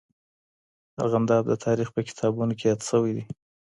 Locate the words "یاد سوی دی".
2.71-3.23